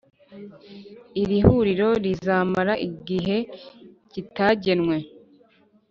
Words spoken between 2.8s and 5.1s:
igihe kitagenwe